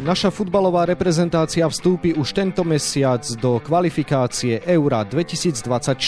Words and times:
Naša 0.00 0.32
futbalová 0.32 0.88
reprezentácia 0.88 1.68
vstúpi 1.68 2.16
už 2.16 2.32
tento 2.32 2.64
mesiac 2.64 3.20
do 3.36 3.60
kvalifikácie 3.60 4.64
Eura 4.64 5.04
2024. 5.04 6.00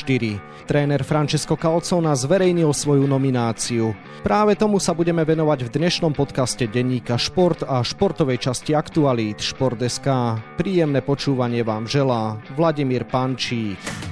Tréner 0.65 1.05
Francesco 1.05 1.61
Calzona 1.61 2.17
zverejnil 2.17 2.73
svoju 2.73 3.05
nomináciu. 3.05 3.93
Práve 4.25 4.57
tomu 4.57 4.81
sa 4.81 4.97
budeme 4.97 5.29
venovať 5.29 5.69
v 5.69 5.73
dnešnom 5.77 6.17
podcaste 6.17 6.65
denníka 6.73 7.21
Šport 7.21 7.69
a 7.69 7.85
športovej 7.85 8.41
časti 8.41 8.73
aktualít 8.73 9.45
Šport.sk. 9.45 10.09
Príjemné 10.57 11.05
počúvanie 11.05 11.61
vám 11.61 11.85
želá 11.85 12.41
Vladimír 12.57 13.05
Pančík. 13.05 14.12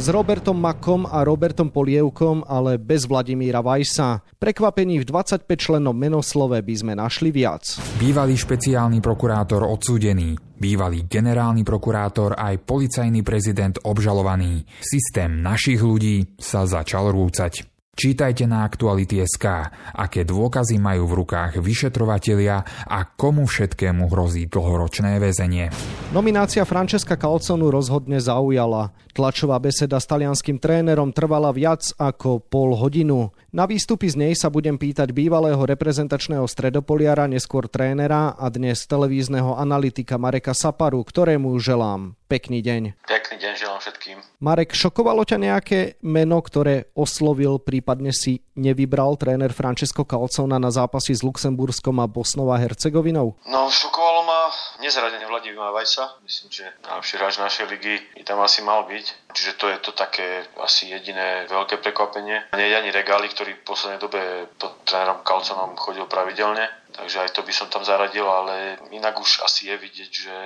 S 0.00 0.08
Robertom 0.08 0.56
Makom 0.56 1.04
a 1.04 1.20
Robertom 1.20 1.68
Polievkom, 1.68 2.48
ale 2.48 2.80
bez 2.80 3.04
Vladimíra 3.04 3.60
Vajsa. 3.60 4.24
Prekvapení 4.40 4.96
v 4.96 5.04
25 5.04 5.44
členom 5.60 5.92
menoslove 5.92 6.56
by 6.64 6.72
sme 6.72 6.96
našli 6.96 7.28
viac. 7.28 7.76
Bývalý 8.00 8.32
špeciálny 8.32 9.04
prokurátor 9.04 9.60
odsúdený, 9.60 10.40
bývalý 10.56 11.04
generálny 11.04 11.68
prokurátor 11.68 12.32
aj 12.32 12.64
policajný 12.64 13.20
prezident 13.20 13.76
obžalovaný. 13.84 14.64
Systém 14.80 15.44
našich 15.44 15.84
ľudí 15.84 16.32
sa 16.40 16.64
začal 16.64 17.12
rúcať. 17.12 17.69
Čítajte 18.00 18.48
na 18.48 18.64
Aktuality.sk, 18.64 19.44
aké 19.92 20.24
dôkazy 20.24 20.80
majú 20.80 21.04
v 21.04 21.20
rukách 21.20 21.60
vyšetrovatelia 21.60 22.64
a 22.88 23.04
komu 23.04 23.44
všetkému 23.44 24.08
hrozí 24.08 24.48
dlhoročné 24.48 25.20
väzenie. 25.20 25.68
Nominácia 26.08 26.64
Francesca 26.64 27.20
Calconu 27.20 27.68
rozhodne 27.68 28.16
zaujala. 28.16 28.96
Tlačová 29.12 29.60
beseda 29.60 30.00
s 30.00 30.08
talianským 30.08 30.56
trénerom 30.56 31.12
trvala 31.12 31.52
viac 31.52 31.92
ako 32.00 32.40
pol 32.40 32.72
hodinu. 32.72 33.36
Na 33.52 33.68
výstupy 33.68 34.08
z 34.08 34.16
nej 34.16 34.32
sa 34.32 34.48
budem 34.48 34.80
pýtať 34.80 35.12
bývalého 35.12 35.60
reprezentačného 35.60 36.48
stredopoliara, 36.48 37.28
neskôr 37.28 37.68
trénera 37.68 38.32
a 38.32 38.48
dnes 38.48 38.80
televízneho 38.88 39.60
analytika 39.60 40.16
Mareka 40.16 40.56
Saparu, 40.56 41.04
ktorému 41.04 41.52
želám 41.60 42.16
pekný 42.30 42.62
deň. 42.62 42.94
Pekný 43.10 43.36
deň 43.42 43.52
želám 43.58 43.82
všetkým. 43.82 44.22
Marek, 44.38 44.70
šokovalo 44.70 45.26
ťa 45.26 45.42
nejaké 45.42 45.98
meno, 46.06 46.38
ktoré 46.38 46.94
oslovil, 46.94 47.58
prípadne 47.58 48.14
si 48.14 48.46
nevybral 48.54 49.18
tréner 49.18 49.50
Francesco 49.50 50.06
Calcona 50.06 50.62
na 50.62 50.70
zápasy 50.70 51.18
s 51.18 51.26
Luxemburskom 51.26 51.98
a 51.98 52.06
Bosnou 52.06 52.54
a 52.54 52.62
Hercegovinou? 52.62 53.34
No, 53.50 53.66
šokovalo 53.66 54.22
ma 54.22 54.40
nezradenie 54.78 55.26
Vladimíra 55.26 55.74
Vajsa. 55.74 56.22
Myslím, 56.22 56.54
že 56.54 56.64
najlepší 56.86 57.14
hráč 57.18 57.34
našej 57.42 57.66
ligy 57.66 57.94
by 58.14 58.22
tam 58.22 58.38
asi 58.46 58.62
mal 58.62 58.86
byť. 58.86 59.34
Čiže 59.34 59.52
to 59.58 59.66
je 59.66 59.78
to 59.82 59.90
také 59.98 60.46
asi 60.62 60.94
jediné 60.94 61.50
veľké 61.50 61.82
prekvapenie. 61.82 62.54
Nie 62.54 62.70
je 62.70 62.78
ani 62.78 62.90
Regáli, 62.94 63.26
ktorý 63.26 63.58
v 63.58 63.66
poslednej 63.66 63.98
dobe 63.98 64.20
pod 64.54 64.86
trénerom 64.86 65.26
Calconom 65.26 65.74
chodil 65.74 66.06
pravidelne 66.06 66.79
Takže 66.90 67.16
aj 67.22 67.30
to 67.32 67.46
by 67.46 67.52
som 67.54 67.68
tam 67.70 67.86
zaradil, 67.86 68.26
ale 68.26 68.80
inak 68.90 69.14
už 69.20 69.46
asi 69.46 69.70
je 69.70 69.76
vidieť, 69.78 70.10
že 70.10 70.36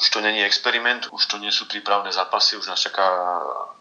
už 0.00 0.06
to 0.08 0.18
není 0.24 0.40
experiment, 0.40 1.12
už 1.12 1.22
to 1.28 1.36
nie 1.36 1.52
sú 1.52 1.68
prípravné 1.68 2.08
zápasy, 2.08 2.56
už 2.56 2.72
nás 2.72 2.80
čaká 2.80 3.04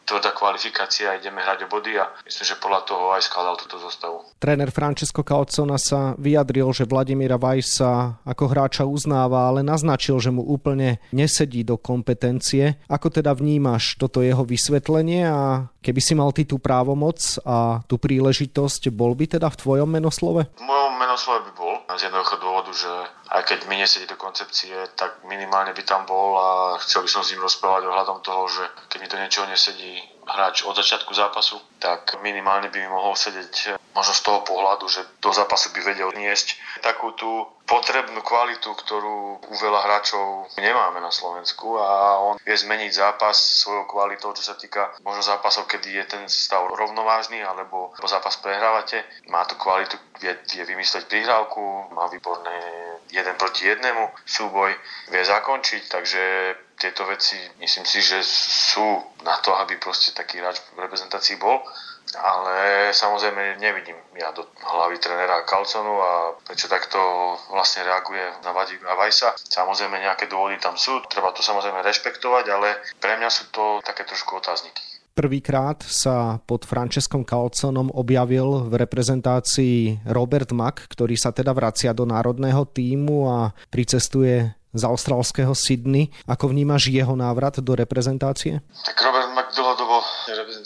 tvrdá 0.09 0.34
kvalifikácia 0.34 1.14
ideme 1.22 1.38
hrať 1.45 1.70
o 1.70 1.72
body 1.72 2.02
a 2.02 2.09
myslím, 2.26 2.45
že 2.50 2.58
podľa 2.58 2.81
toho 2.89 3.14
aj 3.14 3.30
skladal 3.30 3.56
túto 3.61 3.78
zostavu. 3.78 4.26
Tréner 4.42 4.73
Francesco 4.73 5.22
Calzona 5.22 5.78
sa 5.78 6.17
vyjadril, 6.17 6.66
že 6.73 6.89
Vladimíra 6.89 7.38
Vajsa 7.38 8.26
ako 8.26 8.44
hráča 8.50 8.89
uznáva, 8.89 9.54
ale 9.54 9.61
naznačil, 9.61 10.17
že 10.17 10.33
mu 10.33 10.42
úplne 10.42 10.98
nesedí 11.14 11.61
do 11.61 11.78
kompetencie. 11.78 12.81
Ako 12.89 13.14
teda 13.14 13.38
vnímaš 13.38 14.02
toto 14.02 14.26
jeho 14.26 14.42
vysvetlenie 14.42 15.30
a 15.30 15.70
keby 15.86 16.02
si 16.02 16.17
mal 16.17 16.33
ty 16.33 16.42
tú 16.50 16.58
právomoc 16.58 17.22
a 17.45 17.86
tú 17.86 18.02
príležitosť, 18.02 18.89
bol 18.89 19.14
by 19.14 19.38
teda 19.38 19.45
v 19.54 19.59
tvojom 19.61 19.89
menoslove? 19.94 20.50
V 20.58 20.66
mojom 20.66 20.94
menoslove 21.20 21.52
by 21.52 21.53
bol, 21.59 21.75
z 22.00 22.08
jednoduchého 22.08 22.39
dôvodu, 22.39 22.72
že 22.72 22.88
aj 23.36 23.44
keď 23.44 23.60
mi 23.67 23.76
nesedí 23.76 24.08
do 24.08 24.16
koncepcie, 24.16 24.71
tak 24.95 25.20
minimálne 25.27 25.76
by 25.76 25.83
tam 25.83 26.08
bol 26.08 26.39
a 26.39 26.80
chcel 26.80 27.04
by 27.04 27.10
som 27.11 27.27
s 27.27 27.36
ním 27.36 27.43
rozprávať 27.43 27.92
ohľadom 27.92 28.23
toho, 28.23 28.48
že 28.48 28.64
keď 28.88 28.98
mi 29.04 29.11
to 29.11 29.20
niečo 29.20 29.43
nesedí 29.43 29.99
hráč 30.23 30.64
od 30.64 30.77
začiatku 30.80 31.11
zápasu, 31.11 31.60
tak 31.82 32.16
minimálne 32.23 32.71
by 32.71 32.77
mi 32.80 32.88
mohol 32.88 33.20
sedieť 33.20 33.76
možno 33.98 34.14
z 34.14 34.21
toho 34.21 34.39
pohľadu, 34.45 34.86
že 34.88 35.02
do 35.20 35.33
zápasu 35.33 35.73
by 35.73 35.82
vedel 35.82 36.14
niesť 36.14 36.55
takú 36.86 37.11
tú 37.17 37.49
potrebnú 37.66 38.22
kvalitu, 38.26 38.73
ktorú 38.73 39.45
u 39.45 39.55
veľa 39.61 39.86
hráčov 39.86 40.49
nemáme 40.58 40.98
na 41.02 41.14
Slovensku 41.14 41.77
a 41.77 42.17
on 42.17 42.36
vie 42.42 42.58
zmeniť 42.58 42.92
zápas 42.98 43.38
svojou 43.61 43.86
kvalitou, 43.86 44.33
čo 44.33 44.42
sa 44.42 44.58
týka 44.58 44.98
možno 45.05 45.22
zápasov, 45.22 45.70
kedy 45.70 46.02
je 46.02 46.05
ten 46.10 46.23
stav 46.26 46.66
rovnovážny 46.66 47.42
alebo 47.45 47.93
zápas 48.05 48.42
prehrávate. 48.42 49.05
Má 49.30 49.45
tú 49.45 49.54
kvalitu, 49.61 50.02
vie, 50.17 50.33
vie 50.49 50.64
vymysleť 50.66 51.08
prihrávku, 51.09 51.89
má 51.92 52.05
výborné 52.08 52.55
jeden 53.09 53.36
proti 53.36 53.65
jednému 53.65 54.14
súboj, 54.23 54.70
vie 55.09 55.23
zakončiť, 55.25 55.81
takže 55.89 56.21
tieto 56.77 57.09
veci 57.09 57.36
myslím 57.59 57.86
si, 57.89 57.99
že 57.99 58.21
sú 58.23 58.86
na 59.25 59.42
to, 59.42 59.58
aby 59.58 59.75
proste 59.81 60.14
taký 60.14 60.39
hráč 60.39 60.61
v 60.77 60.86
reprezentácii 60.86 61.42
bol 61.42 61.59
ale 62.17 62.89
samozrejme 62.89 63.61
nevidím 63.61 63.98
ja 64.17 64.33
do 64.33 64.48
hlavy 64.65 64.98
trénera 64.98 65.45
Kalconu 65.45 66.02
a 66.02 66.11
prečo 66.42 66.65
takto 66.65 66.98
vlastne 67.53 67.86
reaguje 67.86 68.23
na 68.42 68.52
a 68.55 68.93
Vajsa. 68.98 69.37
Samozrejme 69.37 70.02
nejaké 70.02 70.25
dôvody 70.25 70.58
tam 70.58 70.73
sú, 70.73 71.05
treba 71.05 71.30
to 71.31 71.45
samozrejme 71.45 71.86
rešpektovať, 71.86 72.45
ale 72.49 72.81
pre 72.98 73.14
mňa 73.21 73.30
sú 73.30 73.53
to 73.53 73.77
také 73.86 74.09
trošku 74.09 74.42
otázniky. 74.42 74.81
Prvýkrát 75.19 75.83
sa 75.83 76.39
pod 76.47 76.63
Franceskom 76.63 77.27
Calconom 77.27 77.91
objavil 77.91 78.71
v 78.71 78.80
reprezentácii 78.80 80.07
Robert 80.07 80.55
Mack, 80.55 80.87
ktorý 80.87 81.19
sa 81.19 81.35
teda 81.35 81.52
vracia 81.52 81.91
do 81.91 82.07
národného 82.07 82.63
týmu 82.63 83.27
a 83.27 83.52
pricestuje 83.67 84.47
z 84.71 84.81
austrálskeho 84.87 85.52
Sydney. 85.52 86.07
Ako 86.23 86.55
vnímaš 86.55 86.87
jeho 86.87 87.19
návrat 87.19 87.59
do 87.59 87.75
reprezentácie? 87.75 88.63
Tak 88.87 88.95
Robert 88.95 89.35
Mack 89.35 89.52
dlhodobo 89.59 89.99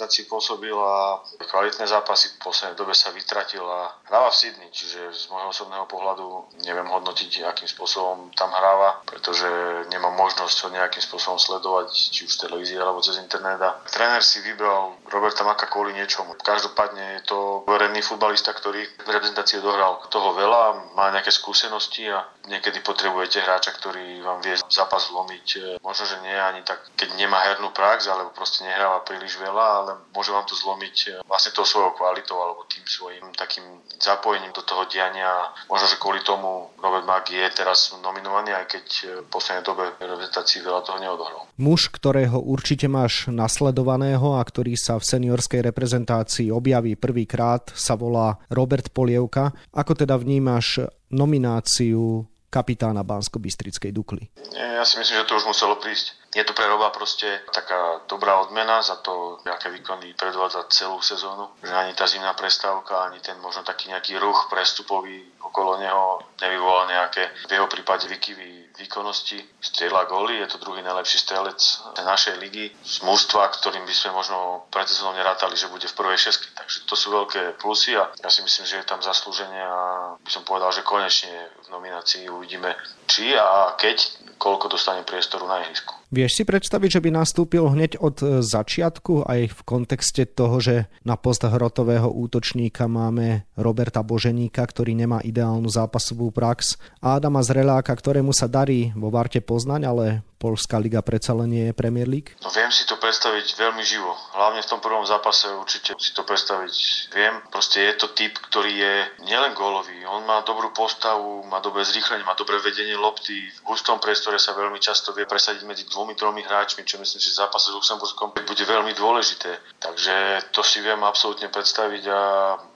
reprezentácii 0.03 0.27
pôsobil 0.27 0.75
a 0.75 1.23
kvalitné 1.47 1.87
zápasy 1.87 2.35
v 2.35 2.43
poslednej 2.43 2.75
dobe 2.75 2.91
sa 2.91 3.15
vytratil 3.15 3.63
a 3.63 3.95
hráva 4.11 4.29
v 4.29 4.35
Sydney, 4.35 4.67
čiže 4.67 4.99
z 5.15 5.23
môjho 5.31 5.55
osobného 5.55 5.87
pohľadu 5.87 6.59
neviem 6.67 6.85
hodnotiť, 6.91 7.47
akým 7.47 7.71
spôsobom 7.71 8.35
tam 8.35 8.51
hráva, 8.51 8.99
pretože 9.07 9.47
nemám 9.87 10.11
možnosť 10.19 10.67
ho 10.67 10.75
nejakým 10.75 10.99
spôsobom 10.99 11.39
sledovať, 11.39 11.95
či 11.95 12.27
už 12.27 12.35
v 12.35 12.41
televízii 12.51 12.75
alebo 12.75 12.99
cez 12.99 13.15
internet. 13.15 13.63
A 13.63 13.79
tréner 13.87 14.19
si 14.19 14.43
vybral 14.43 14.99
Roberta 15.07 15.47
Maka 15.47 15.71
kvôli 15.71 15.95
niečomu. 15.95 16.35
Každopádne 16.35 17.23
je 17.23 17.31
to 17.31 17.63
verejný 17.63 18.03
futbalista, 18.03 18.51
ktorý 18.51 18.83
v 18.83 19.09
reprezentácii 19.09 19.63
dohral 19.63 20.03
toho 20.11 20.35
veľa, 20.35 20.93
má 20.99 21.15
nejaké 21.15 21.31
skúsenosti 21.31 22.11
a 22.11 22.27
niekedy 22.51 22.83
potrebujete 22.83 23.39
hráča, 23.39 23.71
ktorý 23.79 24.19
vám 24.19 24.43
vie 24.43 24.59
zápas 24.67 25.07
zlomiť. 25.07 25.79
Možno, 25.79 26.03
že 26.03 26.19
nie 26.27 26.35
ani 26.35 26.61
tak, 26.67 26.83
keď 26.99 27.15
nemá 27.15 27.39
hernú 27.47 27.71
prax, 27.71 28.11
alebo 28.11 28.35
proste 28.35 28.67
nehráva 28.67 29.05
príliš 29.07 29.39
veľa, 29.39 29.65
ale 29.79 29.92
môže 30.13 30.31
vám 30.31 30.45
to 30.47 30.55
zlomiť 30.55 30.95
e, 31.07 31.09
vlastne 31.27 31.51
tou 31.55 31.65
svojou 31.65 31.93
kvalitou 31.97 32.37
alebo 32.39 32.65
tým 32.69 32.83
svojim 32.85 33.25
takým 33.35 33.63
zapojením 33.97 34.51
do 34.51 34.61
toho 34.65 34.85
diania. 34.87 35.51
Možno, 35.67 35.87
že 35.89 36.01
kvôli 36.01 36.21
tomu 36.21 36.71
Robert 36.79 37.05
Mag 37.07 37.25
je 37.27 37.43
teraz 37.53 37.93
nominovaný, 37.99 38.53
aj 38.53 38.65
keď 38.69 38.85
e, 38.85 39.03
v 39.23 39.27
poslednej 39.29 39.65
dobe 39.65 39.83
reprezentácii 39.99 40.59
veľa 40.63 40.81
toho 40.85 40.97
neodohral. 40.99 41.41
Muž, 41.59 41.89
ktorého 41.93 42.37
určite 42.41 42.89
máš 42.89 43.29
nasledovaného 43.29 44.37
a 44.37 44.41
ktorý 44.41 44.77
sa 44.79 44.97
v 44.99 45.07
seniorskej 45.07 45.63
reprezentácii 45.69 46.49
objaví 46.49 46.97
prvýkrát, 46.97 47.69
sa 47.73 47.93
volá 47.93 48.41
Robert 48.49 48.91
Polievka. 48.91 49.53
Ako 49.73 49.97
teda 49.97 50.17
vnímaš 50.17 50.83
nomináciu 51.13 52.25
kapitána 52.53 53.01
Bansko-Bystrickej 53.01 53.89
Dukly. 53.89 54.29
Ja 54.53 54.85
si 54.85 55.01
myslím, 55.01 55.25
že 55.25 55.25
to 55.25 55.41
už 55.41 55.49
muselo 55.49 55.81
prísť. 55.81 56.22
Je 56.33 56.44
to 56.44 56.57
pre 56.57 56.66
Roba 56.66 56.89
proste 56.89 57.45
taká 57.53 58.01
dobrá 58.09 58.41
odmena 58.41 58.81
za 58.81 58.97
to, 59.05 59.38
aké 59.45 59.69
výkony 59.69 60.17
predvádza 60.17 60.66
celú 60.73 60.97
sezónu. 60.97 61.53
Že 61.62 61.74
ani 61.74 61.94
tá 61.94 62.09
zimná 62.09 62.33
prestávka, 62.33 63.06
ani 63.06 63.21
ten 63.21 63.38
možno 63.38 63.62
taký 63.62 63.94
nejaký 63.94 64.18
ruch 64.18 64.50
prestupový 64.50 65.30
okolo 65.45 65.77
neho 65.77 66.25
nevyvolal 66.41 66.89
nejaké 66.89 67.30
v 67.45 67.51
jeho 67.53 67.68
prípade 67.69 68.09
vykyvy 68.09 68.63
výkonnosti, 68.74 69.38
strieľa 69.62 70.09
góly, 70.09 70.41
je 70.41 70.50
to 70.50 70.57
druhý 70.57 70.81
najlepší 70.81 71.21
strelec 71.21 71.62
našej 72.01 72.41
ligy 72.41 72.74
z 72.81 72.95
mústva, 73.06 73.45
ktorým 73.53 73.85
by 73.85 73.94
sme 73.94 74.18
možno 74.18 74.65
pred 74.74 74.89
sezónou 74.89 75.13
nerátali, 75.13 75.53
že 75.53 75.69
bude 75.69 75.85
v 75.85 75.94
prvej 75.94 76.18
šestke. 76.18 76.50
Takže 76.57 76.77
to 76.89 76.95
sú 76.97 77.13
veľké 77.13 77.62
plusy 77.62 77.94
a 77.94 78.09
ja 78.09 78.30
si 78.33 78.41
myslím, 78.41 78.65
že 78.65 78.81
je 78.81 78.89
tam 78.89 78.97
zaslúženie 79.06 79.62
a 79.62 79.80
by 80.18 80.31
som 80.33 80.41
povedal, 80.41 80.74
že 80.74 80.81
konečne 80.81 81.53
v 81.63 81.68
nominácii 81.69 82.25
uvidíme 82.33 82.74
či 83.06 83.38
a 83.38 83.77
keď, 83.77 84.01
koľko 84.41 84.74
dostane 84.74 85.06
priestoru 85.06 85.45
na 85.45 85.62
ihrisku. 85.62 86.02
Vieš 86.13 86.38
si 86.38 86.44
predstaviť, 86.45 86.89
že 86.94 87.01
by 87.01 87.10
nastúpil 87.10 87.65
hneď 87.74 87.98
od 87.98 88.21
e, 88.21 88.45
začiatku 88.45 89.25
aj 89.25 89.50
v 89.50 89.60
kontexte 89.65 90.30
toho, 90.30 90.62
že 90.62 90.86
na 91.01 91.18
post 91.18 91.42
hrotového 91.42 92.06
útočníka 92.06 92.86
máme 92.86 93.50
Roberta 93.57 94.06
Boženíka, 94.06 94.62
ktorý 94.62 94.94
nemá 94.94 95.25
ideálnu 95.25 95.65
zápasovú 95.74 96.30
prax 96.30 96.77
a 97.01 97.18
Adama 97.18 97.42
Zreláka, 97.42 97.98
ktorému 97.98 98.30
sa 98.30 98.45
darí 98.45 98.94
vo 98.94 99.10
Varte 99.10 99.42
Poznaň, 99.42 99.81
ale 99.89 100.06
Polská 100.44 100.75
liga 100.75 101.00
predsa 101.00 101.31
len 101.31 101.56
nie 101.56 101.72
je 101.72 101.74
Premier 101.74 102.04
League? 102.04 102.36
No 102.44 102.51
viem 102.51 102.68
si 102.68 102.84
to 102.84 103.00
predstaviť 103.00 103.56
veľmi 103.56 103.80
živo. 103.80 104.12
Hlavne 104.36 104.60
v 104.60 104.68
tom 104.68 104.84
prvom 104.84 105.07
zápase 105.07 105.48
určite 105.56 105.95
si 105.95 106.12
to 106.12 106.28
predstaviť 106.28 106.75
viem. 107.16 107.40
Proste 107.48 107.80
je 107.80 107.94
to 107.95 108.12
typ, 108.12 108.36
ktorý 108.51 108.75
je 108.75 108.94
nielen 109.24 109.56
gólový. 109.56 110.04
On 110.04 110.19
má 110.28 110.44
dobrú 110.44 110.75
postavu, 110.75 111.48
má 111.48 111.63
dobré 111.63 111.88
zrýchlenie, 111.88 112.28
má 112.28 112.36
dobré 112.36 112.60
vedenie 112.60 113.00
lopty. 113.00 113.40
V 113.63 113.72
hustom 113.72 114.04
priestore 114.04 114.36
sa 114.36 114.51
veľmi 114.51 114.84
často 114.84 115.16
vie 115.16 115.24
presadiť 115.24 115.63
medzi 115.63 115.88
dvomi, 115.88 116.12
tromi 116.12 116.44
hráčmi, 116.44 116.84
čo 116.84 117.00
myslím, 117.00 117.24
že 117.24 117.31
v 117.31 117.40
zápase 117.40 117.72
s 117.72 117.75
Luxemburskom 117.80 118.36
bude 118.36 118.66
veľmi 118.68 118.92
dôležité. 119.00 119.80
Takže 119.80 120.44
to 120.51 120.60
si 120.60 120.84
viem 120.84 121.00
absolútne 121.07 121.48
predstaviť 121.48 122.04
a 122.12 122.19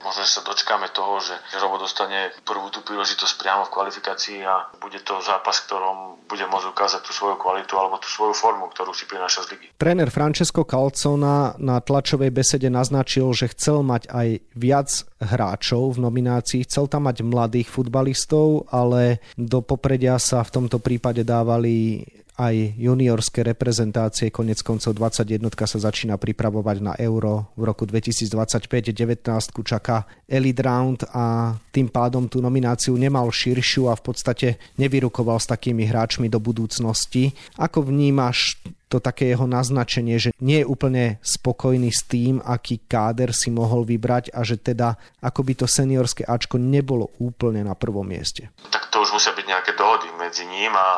možno, 0.00 0.24
sa 0.24 0.40
dočkáme 0.40 0.88
toho, 0.96 1.20
že 1.20 1.36
Robo 1.60 1.76
dostane 1.76 2.32
prvú 2.48 2.72
tú 2.72 2.80
príležitosť 2.80 3.36
priamo 3.36 3.68
v 3.68 3.74
kvalifikácii 3.76 4.40
a 4.48 4.72
bude 4.80 5.04
to 5.04 5.20
zápas, 5.20 5.60
ktorom 5.68 6.16
bude 6.24 6.48
môcť 6.48 6.72
ukázať 6.72 7.04
tú 7.04 7.12
svoju 7.12 7.36
kvalitu 7.36 7.57
alebo 7.66 7.98
tú 7.98 8.06
svoju 8.06 8.34
formu, 8.36 8.70
ktorú 8.70 8.92
si 8.94 9.08
prináša 9.08 9.48
z 9.48 9.56
ligy. 9.56 9.66
Tréner 9.74 10.12
Francesco 10.12 10.62
Calcona 10.62 11.56
na 11.58 11.82
tlačovej 11.82 12.30
besede 12.30 12.68
naznačil, 12.68 13.32
že 13.34 13.50
chcel 13.50 13.82
mať 13.82 14.12
aj 14.12 14.28
viac 14.54 14.88
hráčov 15.18 15.98
v 15.98 16.02
nominácii, 16.04 16.68
chcel 16.68 16.86
tam 16.86 17.10
mať 17.10 17.26
mladých 17.26 17.72
futbalistov, 17.72 18.68
ale 18.70 19.24
do 19.34 19.64
popredia 19.64 20.20
sa 20.20 20.44
v 20.44 20.54
tomto 20.54 20.78
prípade 20.78 21.26
dávali 21.26 22.04
aj 22.38 22.78
juniorské 22.78 23.42
reprezentácie. 23.42 24.30
Konec 24.30 24.62
koncov 24.62 24.94
21 24.94 25.42
sa 25.66 25.78
začína 25.82 26.14
pripravovať 26.14 26.76
na 26.78 26.94
Euro 27.02 27.50
v 27.58 27.66
roku 27.66 27.82
2025. 27.82 28.94
19 28.94 29.26
čaká 29.66 30.06
Elite 30.30 30.62
Round 30.62 31.02
a 31.10 31.58
tým 31.74 31.90
pádom 31.90 32.30
tú 32.30 32.38
nomináciu 32.38 32.94
nemal 32.94 33.26
širšiu 33.34 33.90
a 33.90 33.98
v 33.98 34.02
podstate 34.06 34.48
nevyrukoval 34.78 35.42
s 35.42 35.50
takými 35.50 35.82
hráčmi 35.90 36.30
do 36.30 36.38
budúcnosti. 36.38 37.34
Ako 37.58 37.82
vnímaš 37.90 38.54
to 38.88 39.04
také 39.04 39.28
jeho 39.28 39.44
naznačenie, 39.44 40.16
že 40.16 40.30
nie 40.40 40.64
je 40.64 40.66
úplne 40.66 41.20
spokojný 41.20 41.92
s 41.92 42.08
tým, 42.08 42.40
aký 42.40 42.80
káder 42.88 43.36
si 43.36 43.52
mohol 43.52 43.84
vybrať 43.84 44.32
a 44.32 44.40
že 44.42 44.56
teda 44.56 44.96
ako 45.20 45.44
by 45.44 45.52
to 45.60 45.66
seniorské 45.68 46.24
Ačko 46.24 46.56
nebolo 46.56 47.12
úplne 47.20 47.60
na 47.60 47.76
prvom 47.76 48.08
mieste. 48.08 48.48
Tak 48.72 48.88
to 48.88 49.04
už 49.04 49.12
musia 49.12 49.36
byť 49.36 49.44
nejaké 49.44 49.76
dohody 49.76 50.08
medzi 50.16 50.48
ním 50.48 50.72
a 50.72 50.88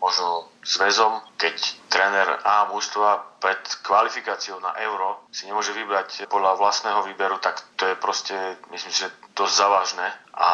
možno 0.00 0.48
zväzom, 0.64 1.20
keď 1.36 1.56
tréner 1.92 2.28
A 2.44 2.68
mužstva 2.72 3.38
pred 3.38 3.60
kvalifikáciou 3.84 4.56
na 4.60 4.72
euro 4.80 5.28
si 5.32 5.44
nemôže 5.44 5.76
vybrať 5.76 6.26
podľa 6.26 6.56
vlastného 6.56 7.04
výberu, 7.04 7.36
tak 7.38 7.60
to 7.76 7.84
je 7.84 7.94
proste, 8.00 8.36
myslím, 8.72 8.92
že 8.92 9.12
dosť 9.36 9.54
závažné. 9.54 10.06
A 10.36 10.48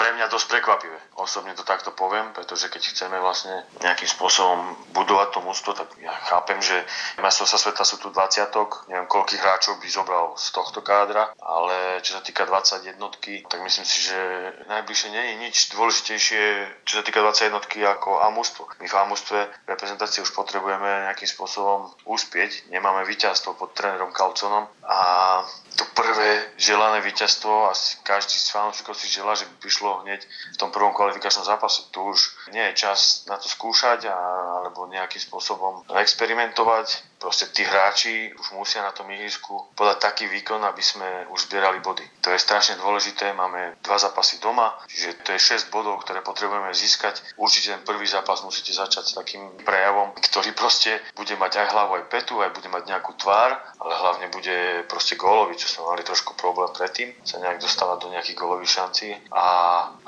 pre 0.00 0.16
mňa 0.16 0.32
dosť 0.32 0.46
prekvapivé. 0.48 0.96
Osobne 1.20 1.52
to 1.52 1.60
takto 1.60 1.92
poviem, 1.92 2.32
pretože 2.32 2.72
keď 2.72 2.80
chceme 2.88 3.20
vlastne 3.20 3.68
nejakým 3.84 4.08
spôsobom 4.08 4.72
budovať 4.96 5.28
to 5.36 5.40
mústvo, 5.44 5.76
tak 5.76 5.92
ja 6.00 6.08
chápem, 6.32 6.56
že 6.64 6.72
sa 7.20 7.60
sveta 7.60 7.84
sú 7.84 8.00
tu 8.00 8.08
20 8.08 8.48
neviem 8.88 9.04
koľkých 9.04 9.44
hráčov 9.44 9.76
by 9.76 9.88
zobral 9.92 10.32
z 10.40 10.48
tohto 10.56 10.80
kádra, 10.80 11.36
ale 11.36 12.00
čo 12.00 12.16
sa 12.16 12.24
týka 12.24 12.48
20 12.48 12.96
jednotky, 12.96 13.44
tak 13.44 13.60
myslím 13.60 13.84
si, 13.84 14.08
že 14.08 14.16
najbližšie 14.72 15.08
nie 15.12 15.24
je 15.28 15.34
nič 15.44 15.56
dôležitejšie, 15.76 16.42
čo 16.88 16.94
sa 16.96 17.02
týka 17.04 17.20
20 17.20 17.52
jednotky 17.52 17.84
ako 17.84 18.24
A 18.24 18.32
mústvo. 18.32 18.64
My 18.80 18.88
v 18.88 18.96
A 18.96 19.04
mústve 19.04 19.52
reprezentácie 19.68 20.24
už 20.24 20.32
potrebujeme 20.32 21.12
nejakým 21.12 21.28
spôsobom 21.28 21.92
uspieť, 22.08 22.72
nemáme 22.72 23.04
víťazstvo 23.04 23.52
pod 23.60 23.76
trénerom 23.76 24.16
Kalconom 24.16 24.64
a 24.88 24.98
to 25.80 25.88
prvé 25.96 26.52
želané 26.60 27.00
víťazstvo, 27.00 27.72
asi 27.72 27.96
každý 28.04 28.36
z 28.36 28.52
fanúšikov 28.52 28.92
si 28.92 29.08
želá, 29.08 29.32
že 29.32 29.48
by 29.48 29.54
prišlo 29.64 30.04
hneď 30.04 30.20
v 30.52 30.56
tom 30.60 30.68
prvom 30.68 30.92
kvalifikačnom 30.92 31.48
zápase. 31.48 31.88
Tu 31.88 32.04
už 32.04 32.52
nie 32.52 32.60
je 32.68 32.84
čas 32.84 33.24
na 33.24 33.40
to 33.40 33.48
skúšať 33.48 34.04
a, 34.04 34.16
alebo 34.60 34.84
nejakým 34.92 35.24
spôsobom 35.24 35.88
experimentovať 35.96 37.09
proste 37.20 37.52
tí 37.52 37.62
hráči 37.62 38.32
už 38.32 38.56
musia 38.56 38.80
na 38.80 38.96
tom 38.96 39.06
ihrisku 39.12 39.68
podať 39.76 40.00
taký 40.00 40.24
výkon, 40.26 40.64
aby 40.64 40.80
sme 40.80 41.28
už 41.30 41.46
zbierali 41.46 41.78
body. 41.84 42.02
To 42.24 42.32
je 42.32 42.40
strašne 42.40 42.80
dôležité, 42.80 43.36
máme 43.36 43.76
dva 43.84 44.00
zápasy 44.00 44.40
doma, 44.40 44.72
čiže 44.88 45.20
to 45.22 45.36
je 45.36 45.60
6 45.60 45.68
bodov, 45.68 46.00
ktoré 46.02 46.24
potrebujeme 46.24 46.72
získať. 46.72 47.20
Určite 47.36 47.76
ten 47.76 47.82
prvý 47.84 48.08
zápas 48.08 48.40
musíte 48.40 48.72
začať 48.72 49.04
s 49.04 49.16
takým 49.16 49.44
prejavom, 49.62 50.16
ktorý 50.16 50.56
proste 50.56 50.96
bude 51.12 51.36
mať 51.36 51.60
aj 51.60 51.66
hlavu, 51.76 52.00
aj 52.00 52.08
petu, 52.08 52.40
aj 52.40 52.56
bude 52.56 52.72
mať 52.72 52.88
nejakú 52.88 53.12
tvár, 53.20 53.52
ale 53.78 53.92
hlavne 54.00 54.26
bude 54.32 54.88
proste 54.88 55.20
gólový, 55.20 55.60
čo 55.60 55.68
sme 55.68 55.92
mali 55.92 56.02
trošku 56.02 56.34
problém 56.40 56.72
predtým, 56.72 57.12
sa 57.20 57.36
nejak 57.36 57.60
dostávať 57.60 57.96
do 58.00 58.08
nejakých 58.16 58.40
gólových 58.40 58.80
šancí 58.80 59.12
a 59.28 59.44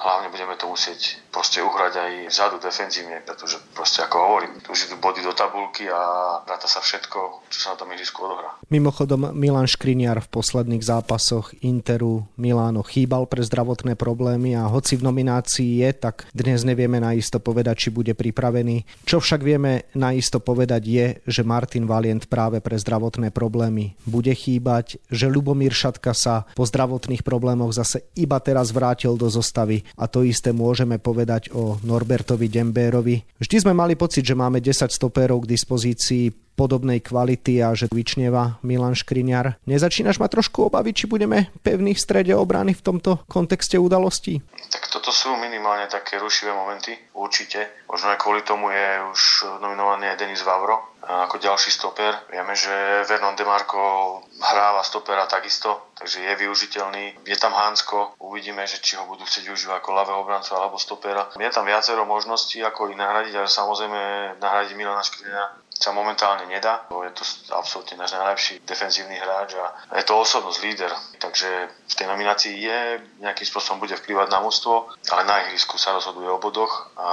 hlavne 0.01 0.33
budeme 0.33 0.57
to 0.57 0.65
musieť 0.65 1.21
proste 1.29 1.61
uhrať 1.61 1.93
aj 1.97 2.13
vzadu 2.33 2.57
defenzívne, 2.57 3.21
pretože 3.25 3.61
proste 3.77 4.01
ako 4.01 4.17
hovorím, 4.17 4.61
tu 4.65 4.73
už 4.73 4.89
idú 4.89 4.97
body 4.97 5.21
do 5.21 5.37
tabulky 5.37 5.89
a 5.89 6.01
ráta 6.45 6.69
sa 6.69 6.81
všetko 6.81 7.02
všetko, 7.03 7.51
čo 7.51 7.59
sa 7.59 7.75
na 7.75 7.77
tom 7.83 7.91
ihrisku 7.91 8.23
odohrá. 8.23 8.55
Mimochodom, 8.71 9.35
Milan 9.35 9.67
Škriniar 9.67 10.23
v 10.23 10.31
posledných 10.31 10.87
zápasoch 10.87 11.51
Interu 11.67 12.31
Miláno 12.39 12.87
chýbal 12.87 13.27
pre 13.27 13.43
zdravotné 13.43 13.99
problémy 13.99 14.55
a 14.55 14.71
hoci 14.71 14.95
v 14.95 15.11
nominácii 15.11 15.83
je, 15.83 15.91
tak 15.99 16.31
dnes 16.31 16.63
nevieme 16.63 17.03
naisto 17.03 17.43
povedať, 17.43 17.75
či 17.85 17.89
bude 17.91 18.15
pripravený. 18.15 18.87
Čo 19.03 19.19
však 19.19 19.43
vieme 19.43 19.91
naisto 19.99 20.39
povedať 20.39 20.83
je, 20.87 21.07
že 21.27 21.43
Martin 21.43 21.91
Valient 21.91 22.31
práve 22.31 22.63
pre 22.63 22.79
zdravotné 22.79 23.35
problémy 23.35 23.99
bude 24.07 24.31
chýbať, 24.31 25.03
že 25.11 25.27
Lubomír 25.27 25.75
Šatka 25.75 26.15
sa 26.15 26.47
po 26.55 26.63
zdravotných 26.63 27.27
problémoch 27.27 27.75
zase 27.75 28.07
iba 28.15 28.39
teraz 28.39 28.71
vrátil 28.71 29.19
do 29.19 29.27
zostavy 29.27 29.83
a 29.99 30.07
to 30.07 30.23
isté 30.23 30.55
môžeme 30.55 31.03
povedať 31.03 31.51
o 31.51 31.83
Norbertovi 31.83 32.47
Dembérovi. 32.47 33.27
Vždy 33.43 33.57
sme 33.67 33.75
mali 33.75 33.99
pocit, 33.99 34.23
že 34.23 34.39
máme 34.39 34.63
10 34.63 34.87
stopérov 34.87 35.43
k 35.43 35.51
dispozícii 35.51 36.52
podobnej 36.55 37.01
kvality 37.01 37.65
a 37.65 37.75
že 37.75 37.89
vyčnieva 37.91 38.61
Milan 38.63 38.95
Škriňar. 38.95 39.61
Nezačínaš 39.65 40.21
ma 40.21 40.29
trošku 40.29 40.69
obavy, 40.69 40.93
či 40.95 41.11
budeme 41.11 41.51
pevní 41.65 41.97
v 41.97 42.03
strede 42.03 42.33
obrany 42.37 42.77
v 42.77 42.85
tomto 42.85 43.25
kontexte 43.27 43.81
udalostí? 43.81 44.41
Tak 44.73 44.89
toto 44.89 45.13
sú 45.13 45.37
minimálne 45.37 45.89
také 45.89 46.17
rušivé 46.17 46.53
momenty, 46.53 46.97
určite. 47.13 47.85
Možno 47.89 48.13
aj 48.13 48.19
kvôli 48.21 48.41
tomu 48.45 48.73
je 48.73 48.89
už 49.13 49.21
nominovaný 49.61 50.09
aj 50.09 50.17
Denis 50.17 50.41
Vavro, 50.45 50.97
ako 51.03 51.37
ďalší 51.43 51.69
stoper. 51.75 52.31
Vieme, 52.31 52.55
že 52.55 53.05
Vernon 53.05 53.37
Demarco 53.37 54.23
hráva 54.39 54.81
stopera 54.87 55.27
takisto, 55.27 55.93
takže 55.99 56.25
je 56.25 56.33
využiteľný. 56.47 57.27
Je 57.27 57.37
tam 57.37 57.53
Hansko, 57.53 58.17
uvidíme, 58.23 58.65
že 58.65 58.81
či 58.81 58.97
ho 58.97 59.05
budú 59.05 59.27
chcieť 59.27 59.51
využívať 59.51 59.77
ako 59.83 59.91
ľavého 59.93 60.19
obrancu 60.23 60.57
alebo 60.57 60.81
stopera. 60.81 61.29
Je 61.37 61.53
tam 61.53 61.67
viacero 61.67 62.07
možností, 62.07 62.63
ako 62.63 62.95
ich 62.95 62.97
nahradiť, 62.97 63.35
ale 63.35 63.51
samozrejme 63.51 64.01
nahradiť 64.41 64.73
Milana 64.79 65.03
Škrina 65.05 65.62
sa 65.83 65.91
momentálne 65.91 66.47
nedá. 66.47 66.87
Je 66.95 67.11
to 67.19 67.27
absolútne 67.51 67.99
náš 67.99 68.15
najlepší 68.15 68.63
defenzívny 68.63 69.19
hráč 69.19 69.59
a 69.59 69.99
je 69.99 70.07
to 70.07 70.15
osobnosť, 70.15 70.63
líder. 70.63 70.93
Takže 71.19 71.51
v 71.91 71.95
tej 71.99 72.07
nominácii 72.07 72.55
je, 72.55 72.79
nejakým 73.19 73.47
spôsobom 73.47 73.83
bude 73.83 73.99
vplyvať 73.99 74.31
na 74.31 74.39
mústvo, 74.39 74.87
ale 75.11 75.27
na 75.27 75.43
ihrisku 75.51 75.75
sa 75.75 75.91
rozhoduje 75.91 76.31
o 76.31 76.39
bodoch 76.39 76.95
a 76.95 77.11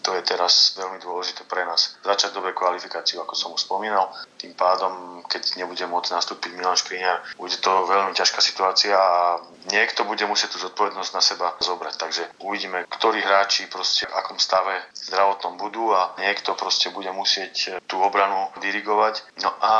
to 0.00 0.16
je 0.16 0.24
teraz 0.24 0.72
veľmi 0.80 0.96
dôležité 1.04 1.44
pre 1.44 1.68
nás. 1.68 2.00
Začať 2.00 2.32
dobre 2.32 2.56
kvalifikáciu, 2.56 3.20
ako 3.20 3.34
som 3.36 3.52
už 3.52 3.68
spomínal. 3.68 4.08
Tým 4.40 4.56
pádom, 4.56 5.20
keď 5.28 5.60
nebude 5.60 5.84
môcť 5.84 6.16
nastúpiť 6.16 6.56
Milan 6.56 6.80
Škriňar, 6.80 7.36
bude 7.36 7.56
to 7.60 7.84
veľmi 7.84 8.16
ťažká 8.16 8.40
situácia 8.40 8.96
a 8.96 9.42
niekto 9.68 10.08
bude 10.08 10.24
musieť 10.24 10.56
tú 10.56 10.64
zodpovednosť 10.64 11.12
na 11.12 11.20
seba 11.20 11.48
zobrať. 11.60 11.94
Takže 12.00 12.22
uvidíme, 12.40 12.88
ktorí 12.88 13.20
hráči 13.20 13.68
proste 13.68 14.08
v 14.08 14.16
akom 14.16 14.40
stave 14.40 14.80
zdravotnom 14.96 15.60
budú 15.60 15.92
a 15.92 16.16
niekto 16.16 16.56
proste 16.56 16.88
bude 16.94 17.10
musieť 17.12 17.82
tú 17.90 17.97
obranu 18.02 18.50
dirigovať. 18.62 19.42
No 19.42 19.50
a 19.62 19.72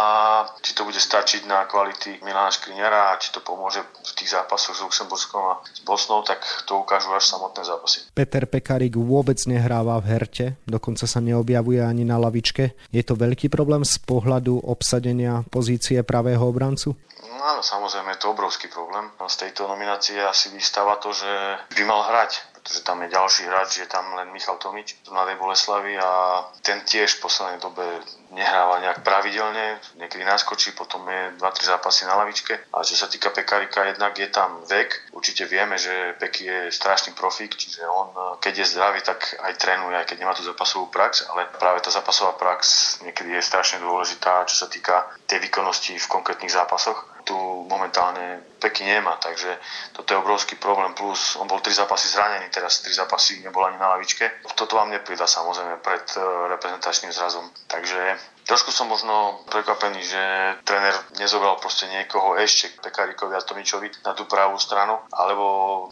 či 0.62 0.74
to 0.74 0.84
bude 0.84 0.98
stačiť 0.98 1.46
na 1.46 1.64
kvality 1.64 2.20
Milana 2.22 2.50
Škriňara 2.52 3.14
a 3.14 3.18
či 3.20 3.30
to 3.30 3.40
pomôže 3.42 3.82
v 3.82 4.12
tých 4.18 4.34
zápasoch 4.34 4.76
s 4.76 4.84
Luxemburskom 4.84 5.42
a 5.42 5.54
s 5.62 5.80
Bosnou, 5.82 6.22
tak 6.26 6.42
to 6.66 6.82
ukážu 6.82 7.14
až 7.14 7.26
samotné 7.26 7.62
zápasy. 7.64 8.04
Peter 8.12 8.44
Pekarik 8.48 8.94
vôbec 8.98 9.38
nehráva 9.46 9.98
v 10.02 10.08
herte, 10.10 10.46
dokonca 10.66 11.06
sa 11.06 11.22
neobjavuje 11.22 11.82
ani 11.82 12.02
na 12.02 12.18
lavičke. 12.18 12.74
Je 12.90 13.02
to 13.04 13.14
veľký 13.14 13.48
problém 13.52 13.82
z 13.86 13.98
pohľadu 14.02 14.64
obsadenia 14.64 15.46
pozície 15.52 16.00
pravého 16.02 16.42
obrancu? 16.42 16.96
No 17.38 17.44
áno, 17.44 17.62
samozrejme 17.62 18.14
je 18.14 18.20
to 18.22 18.34
obrovský 18.34 18.66
problém. 18.66 19.10
Z 19.14 19.46
tejto 19.46 19.70
nominácie 19.70 20.18
asi 20.18 20.50
vystáva 20.50 20.98
to, 20.98 21.14
že 21.14 21.28
by 21.76 21.82
mal 21.86 22.02
hrať 22.08 22.47
pretože 22.68 22.84
tam 22.84 23.00
je 23.00 23.08
ďalší 23.08 23.42
hráč, 23.48 23.80
je 23.80 23.88
tam 23.88 24.12
len 24.12 24.28
Michal 24.28 24.60
Tomič 24.60 25.00
z 25.00 25.08
Mladej 25.08 25.40
Boleslavy 25.40 25.96
a 25.96 26.44
ten 26.60 26.84
tiež 26.84 27.16
v 27.16 27.24
poslednej 27.24 27.64
dobe 27.64 27.80
nehráva 28.28 28.84
nejak 28.84 29.00
pravidelne, 29.00 29.80
niekedy 29.96 30.20
naskočí, 30.20 30.76
potom 30.76 31.00
je 31.08 31.32
2-3 31.40 31.64
zápasy 31.64 32.04
na 32.04 32.20
lavičke. 32.20 32.68
A 32.76 32.84
čo 32.84 32.92
sa 32.92 33.08
týka 33.08 33.32
Pekarika, 33.32 33.88
jednak 33.88 34.12
je 34.20 34.28
tam 34.28 34.60
vek. 34.68 35.16
Určite 35.16 35.48
vieme, 35.48 35.80
že 35.80 36.12
Peky 36.20 36.44
je 36.44 36.60
strašný 36.68 37.16
profík, 37.16 37.56
čiže 37.56 37.88
on, 37.88 38.36
keď 38.36 38.60
je 38.60 38.70
zdravý, 38.76 39.00
tak 39.00 39.40
aj 39.40 39.56
trénuje, 39.56 39.96
aj 39.96 40.04
keď 40.04 40.16
nemá 40.20 40.36
tú 40.36 40.44
zápasovú 40.44 40.92
prax, 40.92 41.24
ale 41.32 41.48
práve 41.56 41.80
tá 41.80 41.88
zápasová 41.88 42.36
prax 42.36 43.00
niekedy 43.00 43.32
je 43.32 43.48
strašne 43.48 43.80
dôležitá, 43.80 44.44
čo 44.44 44.60
sa 44.60 44.68
týka 44.68 45.08
tej 45.24 45.40
výkonnosti 45.40 45.96
v 45.96 46.10
konkrétnych 46.12 46.52
zápasoch 46.52 47.08
tu 47.28 47.36
momentálne 47.68 48.40
Peky 48.56 48.88
nemá, 48.88 49.20
takže 49.20 49.60
toto 49.92 50.16
je 50.16 50.18
obrovský 50.18 50.56
problém, 50.56 50.96
plus 50.96 51.36
on 51.36 51.44
bol 51.44 51.60
tri 51.60 51.76
zápasy 51.76 52.08
zranený, 52.08 52.48
teraz 52.48 52.80
tri 52.80 52.90
zápasy 52.96 53.44
nebol 53.44 53.68
ani 53.68 53.76
na 53.76 53.92
lavičke. 53.94 54.40
Toto 54.56 54.80
vám 54.80 54.90
nepridá 54.90 55.28
samozrejme 55.28 55.76
pred 55.84 56.08
eh, 56.16 56.20
reprezentačným 56.56 57.12
zrazom. 57.12 57.44
Takže 57.68 58.16
Trošku 58.48 58.72
som 58.72 58.88
možno 58.88 59.44
prekvapený, 59.52 60.00
že 60.00 60.22
tréner 60.64 60.96
nezobral 61.20 61.60
proste 61.60 61.84
niekoho 61.84 62.32
ešte 62.40 62.72
Pekarikovi 62.80 63.36
a 63.36 63.44
Tomičovi 63.44 63.92
na 64.08 64.16
tú 64.16 64.24
pravú 64.24 64.56
stranu, 64.56 65.04
alebo 65.12 65.44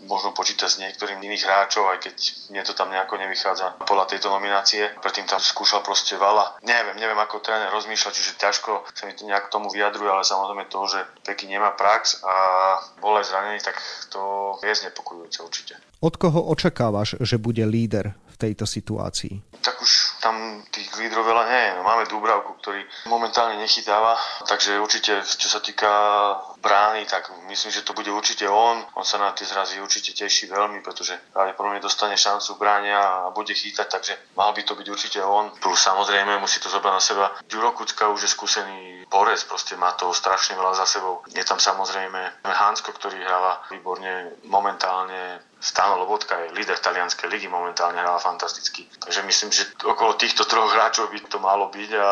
možno 0.08 0.32
počíta 0.32 0.64
s 0.64 0.80
niektorým 0.80 1.20
iných 1.20 1.44
hráčov, 1.44 1.84
aj 1.92 2.08
keď 2.08 2.16
mne 2.48 2.62
to 2.64 2.72
tam 2.72 2.88
nejako 2.88 3.20
nevychádza 3.20 3.84
podľa 3.84 4.08
tejto 4.08 4.32
nominácie. 4.32 4.88
Predtým 5.04 5.28
tam 5.28 5.36
skúšal 5.36 5.84
proste 5.84 6.16
veľa. 6.16 6.64
Neviem, 6.64 6.96
neviem 6.96 7.20
ako 7.20 7.44
tréner 7.44 7.68
rozmýšľa, 7.76 8.16
čiže 8.16 8.40
ťažko 8.40 8.88
sa 8.88 9.04
mi 9.04 9.12
to 9.12 9.28
nejak 9.28 9.52
tomu 9.52 9.68
vyjadruje, 9.68 10.08
ale 10.08 10.24
samozrejme 10.24 10.64
to, 10.72 10.80
že 10.88 11.04
Peky 11.28 11.52
nemá 11.52 11.76
prax 11.76 12.24
a 12.24 12.34
bol 13.04 13.20
aj 13.20 13.36
zranený, 13.36 13.60
tak 13.60 13.76
to 14.08 14.56
je 14.64 14.72
znepokojujúce 14.72 15.44
určite. 15.44 15.74
Od 16.00 16.16
koho 16.16 16.40
očakávaš, 16.48 17.20
že 17.20 17.36
bude 17.36 17.68
líder 17.68 18.16
v 18.32 18.36
tejto 18.40 18.64
situácii? 18.64 19.60
Tak 19.60 19.76
už 19.80 20.20
tam 20.20 20.35
tých 20.70 20.88
lídrov 20.96 21.26
veľa 21.26 21.44
nie 21.48 21.62
je. 21.68 21.72
No, 21.76 21.82
máme 21.84 22.04
Dúbravku, 22.06 22.56
ktorý 22.60 22.80
momentálne 23.10 23.58
nechytáva, 23.60 24.16
takže 24.46 24.80
určite, 24.80 25.20
čo 25.24 25.48
sa 25.48 25.60
týka 25.60 25.90
brány, 26.60 27.06
tak 27.06 27.30
myslím, 27.46 27.70
že 27.72 27.86
to 27.86 27.92
bude 27.92 28.10
určite 28.10 28.48
on. 28.48 28.82
On 28.98 29.04
sa 29.06 29.20
na 29.22 29.32
tie 29.32 29.46
zrazy 29.46 29.78
určite 29.78 30.16
teší 30.16 30.50
veľmi, 30.50 30.82
pretože 30.82 31.14
pravdepodobne 31.30 31.78
dostane 31.78 32.16
šancu 32.18 32.58
bránia 32.58 32.98
a 32.98 33.30
bude 33.30 33.54
chýtať, 33.54 33.86
takže 33.86 34.14
mal 34.34 34.50
by 34.56 34.62
to 34.62 34.74
byť 34.74 34.86
určite 34.88 35.20
on. 35.22 35.52
Plus 35.60 35.78
samozrejme 35.78 36.40
musí 36.42 36.58
to 36.58 36.72
zobrať 36.72 36.92
na 36.92 37.02
seba. 37.02 37.26
Ďuro 37.46 37.76
Kucka 37.76 38.08
už 38.10 38.26
je 38.26 38.30
skúsený 38.30 39.06
borec, 39.06 39.38
proste 39.46 39.76
má 39.78 39.92
to 39.94 40.10
strašne 40.10 40.58
veľa 40.58 40.74
za 40.74 40.86
sebou. 40.86 41.22
Je 41.30 41.44
tam 41.44 41.62
samozrejme 41.62 42.42
Hansko, 42.42 42.90
ktorý 42.94 43.22
hráva 43.22 43.62
výborne 43.70 44.34
momentálne 44.46 45.42
Stano 45.66 45.98
Lobotka 45.98 46.38
je 46.46 46.54
líder 46.54 46.78
talianskej 46.78 47.26
ligy, 47.26 47.48
momentálne 47.50 47.98
hrá 47.98 48.14
fantasticky. 48.22 48.86
Takže 49.02 49.20
myslím, 49.26 49.50
že 49.50 49.66
okolo 49.82 50.14
týchto 50.14 50.45
troch 50.46 50.70
hráčov 50.72 51.10
by 51.12 51.18
to 51.26 51.38
malo 51.42 51.68
byť 51.70 51.90
a 51.98 52.08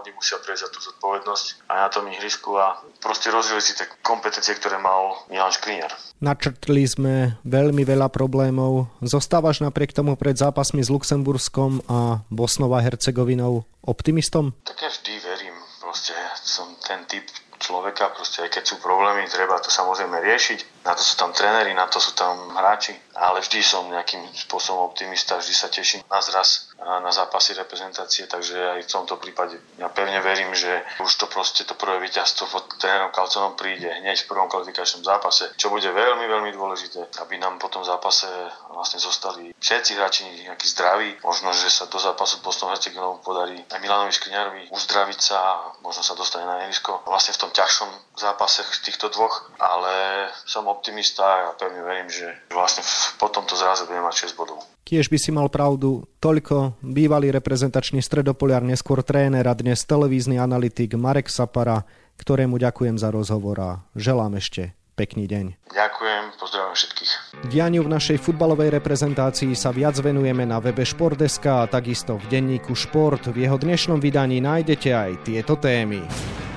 oni 0.00 0.10
musia 0.16 0.38
prejsť 0.40 0.62
za 0.62 0.68
tú 0.68 0.78
zodpovednosť 0.80 1.46
aj 1.68 1.78
na 1.78 1.88
tom 1.88 2.04
ihrisku 2.08 2.56
a 2.56 2.80
proste 3.00 3.32
rozvíjať 3.32 3.64
si 3.64 3.72
tie 3.76 3.86
kompetencie, 4.04 4.56
ktoré 4.56 4.78
mal 4.78 5.26
Milan 5.32 5.52
Škriňar. 5.52 5.92
Načrtli 6.22 6.84
sme 6.86 7.14
veľmi 7.42 7.82
veľa 7.82 8.08
problémov. 8.12 8.92
Zostávaš 9.02 9.64
napriek 9.64 9.90
tomu 9.90 10.14
pred 10.14 10.38
zápasmi 10.38 10.80
s 10.84 10.92
Luxemburskom 10.92 11.82
a 11.90 12.22
Bosnou 12.30 12.70
a 12.76 12.80
Hercegovinou 12.80 13.66
optimistom? 13.82 14.54
Tak 14.62 14.78
ja 14.78 14.90
vždy 14.92 15.12
verím. 15.18 15.56
Proste 15.82 16.14
som 16.40 16.72
ten 16.80 17.04
typ 17.10 17.26
človeka, 17.58 18.10
proste 18.14 18.42
aj 18.42 18.50
keď 18.58 18.64
sú 18.64 18.76
problémy, 18.82 19.26
treba 19.30 19.58
to 19.62 19.70
samozrejme 19.70 20.18
riešiť. 20.18 20.71
Na 20.82 20.98
to 20.98 21.02
sú 21.02 21.14
tam 21.14 21.30
tréneri, 21.30 21.74
na 21.74 21.86
to 21.86 22.02
sú 22.02 22.12
tam 22.18 22.54
hráči, 22.58 22.94
ale 23.14 23.38
vždy 23.38 23.62
som 23.62 23.86
nejakým 23.86 24.26
spôsobom 24.34 24.90
optimista, 24.90 25.38
vždy 25.38 25.54
sa 25.54 25.68
teším 25.70 26.02
na 26.10 26.18
zraz 26.18 26.72
na 26.82 27.12
zápasy 27.14 27.54
reprezentácie, 27.54 28.26
takže 28.26 28.58
aj 28.58 28.80
v 28.82 28.90
tomto 28.90 29.14
prípade 29.22 29.54
ja 29.78 29.86
pevne 29.86 30.18
verím, 30.18 30.50
že 30.54 30.82
už 30.98 31.14
to 31.14 31.26
proste 31.30 31.62
to 31.62 31.78
prvé 31.78 32.02
víťazstvo 32.02 32.50
pod 32.50 32.64
trénerom 32.82 33.14
Kalconom 33.14 33.54
príde 33.54 33.86
hneď 33.86 34.26
v 34.26 34.28
prvom 34.34 34.50
kvalifikačnom 34.50 35.06
zápase, 35.06 35.54
čo 35.54 35.70
bude 35.70 35.86
veľmi, 35.86 36.26
veľmi 36.26 36.50
dôležité, 36.50 37.06
aby 37.22 37.38
nám 37.38 37.62
po 37.62 37.70
tom 37.70 37.86
zápase 37.86 38.26
vlastne 38.74 38.98
zostali 38.98 39.54
všetci 39.62 39.90
hráči 39.94 40.22
nejakí 40.50 40.66
zdraví. 40.66 41.22
Možno, 41.22 41.54
že 41.54 41.70
sa 41.70 41.86
do 41.86 42.02
zápasu 42.02 42.42
Boston 42.42 42.74
Hercegovinou 42.74 43.22
podarí 43.22 43.62
aj 43.70 43.78
Milanovi 43.78 44.10
Škriňarovi 44.10 44.74
uzdraviť 44.74 45.18
sa 45.22 45.36
a 45.38 45.52
možno 45.86 46.02
sa 46.02 46.18
dostane 46.18 46.46
na 46.50 46.66
ihrisko 46.66 47.06
vlastne 47.06 47.36
v 47.36 47.40
tom 47.46 47.50
ťažšom 47.54 48.18
zápase 48.18 48.66
týchto 48.82 49.06
dvoch, 49.14 49.54
ale 49.62 50.26
som 50.44 50.66
optimista 50.72 51.52
a 51.52 51.54
pevne 51.54 51.84
verím, 51.84 52.08
že 52.08 52.48
vlastne 52.48 52.80
po 53.20 53.28
tomto 53.28 53.52
zraze 53.52 53.84
budeme 53.84 54.08
mať 54.08 54.32
6 54.32 54.40
bodov. 54.40 54.58
Kiež 54.88 55.12
by 55.12 55.18
si 55.20 55.30
mal 55.30 55.52
pravdu, 55.52 56.08
toľko 56.18 56.80
bývalý 56.80 57.30
reprezentačný 57.30 58.00
stredopoliar, 58.00 58.64
neskôr 58.64 59.04
tréner 59.04 59.44
a 59.46 59.54
dnes 59.54 59.84
televízny 59.84 60.40
analytik 60.40 60.96
Marek 60.96 61.28
Sapara, 61.28 61.84
ktorému 62.18 62.56
ďakujem 62.58 62.96
za 62.96 63.12
rozhovor 63.12 63.56
a 63.60 63.70
želám 63.94 64.36
ešte 64.40 64.74
pekný 64.92 65.24
deň. 65.24 65.72
Ďakujem, 65.72 66.22
pozdravujem 66.36 66.74
všetkých. 66.76 67.10
Dianiu 67.48 67.82
v 67.82 67.92
našej 67.96 68.18
futbalovej 68.20 68.70
reprezentácii 68.76 69.56
sa 69.56 69.72
viac 69.72 69.96
venujeme 69.96 70.44
na 70.44 70.60
webe 70.60 70.84
Športdeska 70.84 71.64
a 71.64 71.70
takisto 71.70 72.20
v 72.20 72.28
denníku 72.28 72.76
Šport. 72.76 73.32
V 73.32 73.48
jeho 73.48 73.56
dnešnom 73.56 73.98
vydaní 73.98 74.44
nájdete 74.44 74.90
aj 74.92 75.10
tieto 75.24 75.56
témy. 75.56 76.04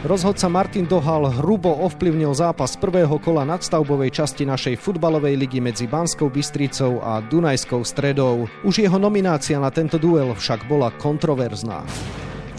Rozhodca 0.05 0.45
Martin 0.45 0.85
Dohal 0.85 1.33
hrubo 1.41 1.81
ovplyvnil 1.81 2.29
zápas 2.37 2.77
prvého 2.77 3.17
kola 3.17 3.41
nadstavbovej 3.41 4.13
časti 4.13 4.45
našej 4.45 4.77
futbalovej 4.77 5.33
ligy 5.33 5.57
medzi 5.57 5.89
Banskou 5.89 6.29
Bystricou 6.29 7.01
a 7.01 7.25
Dunajskou 7.25 7.81
stredou. 7.81 8.45
Už 8.61 8.85
jeho 8.85 9.01
nominácia 9.01 9.57
na 9.57 9.73
tento 9.73 9.97
duel 9.97 10.37
však 10.37 10.69
bola 10.69 10.93
kontroverzná. 10.93 11.81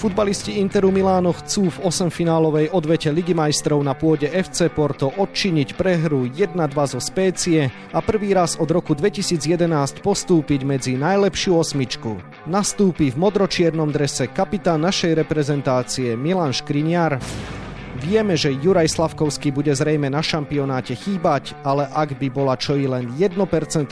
Futbalisti 0.06 0.62
Interu 0.62 0.94
Miláno 0.94 1.34
chcú 1.34 1.66
v 1.66 1.90
8-finálovej 1.90 2.70
odvete 2.70 3.10
Ligy 3.10 3.34
majstrov 3.34 3.82
na 3.82 3.90
pôde 3.90 4.30
FC 4.30 4.70
Porto 4.70 5.10
odčiniť 5.10 5.74
prehru 5.74 6.30
1-2 6.30 6.54
zo 6.86 7.02
Spécie 7.02 7.66
a 7.90 7.98
prvý 7.98 8.30
raz 8.30 8.54
od 8.54 8.70
roku 8.70 8.94
2011 8.94 9.66
postúpiť 10.06 10.62
medzi 10.62 10.94
najlepšiu 10.94 11.58
osmičku. 11.58 12.22
Nastúpi 12.46 13.10
v 13.10 13.18
modročiernom 13.18 13.90
drese 13.90 14.30
kapitán 14.30 14.86
našej 14.86 15.26
reprezentácie 15.26 16.14
Milan 16.14 16.54
Škriňar. 16.54 17.18
Vieme, 18.06 18.38
že 18.38 18.54
Juraj 18.54 18.94
Slavkovský 18.94 19.50
bude 19.50 19.74
zrejme 19.74 20.06
na 20.06 20.22
šampionáte 20.22 20.94
chýbať, 20.94 21.58
ale 21.66 21.90
ak 21.90 22.14
by 22.14 22.30
bola 22.30 22.54
čo 22.54 22.78
i 22.78 22.86
len 22.86 23.10
1% 23.18 23.34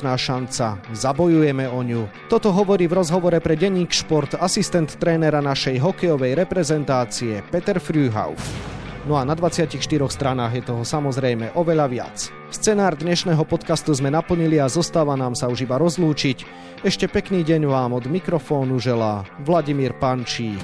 šanca, 0.07 0.79
zabojujeme 0.95 1.67
o 1.67 1.83
ňu. 1.83 2.31
Toto 2.31 2.55
hovorí 2.55 2.87
v 2.87 3.03
rozhovore 3.03 3.35
pre 3.43 3.59
denník 3.59 3.91
Šport 3.91 4.39
asistent 4.39 5.03
trénera 5.03 5.43
našej 5.43 5.83
hokejovej 5.83 6.39
reprezentácie 6.47 7.43
Peter 7.51 7.83
Frühau. 7.83 8.39
No 9.11 9.19
a 9.19 9.27
na 9.27 9.35
24 9.35 9.83
stranách 10.07 10.63
je 10.63 10.63
toho 10.63 10.87
samozrejme 10.87 11.59
oveľa 11.59 11.87
viac. 11.91 12.31
Scenár 12.55 12.95
dnešného 12.95 13.43
podcastu 13.43 13.91
sme 13.99 14.15
naplnili 14.15 14.63
a 14.63 14.71
zostáva 14.71 15.19
nám 15.19 15.35
sa 15.35 15.51
už 15.51 15.67
iba 15.67 15.75
rozlúčiť. 15.75 16.47
Ešte 16.87 17.11
pekný 17.11 17.43
deň 17.43 17.67
vám 17.67 17.99
od 17.99 18.07
mikrofónu 18.07 18.79
želá 18.79 19.27
Vladimír 19.43 19.91
Pančík. 19.99 20.63